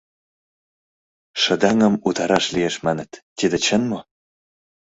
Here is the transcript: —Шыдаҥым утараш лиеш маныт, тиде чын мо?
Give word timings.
—Шыдаҥым 1.41 1.93
утараш 2.07 2.45
лиеш 2.53 2.75
маныт, 2.85 3.11
тиде 3.37 3.57
чын 3.65 3.81
мо? 3.91 3.99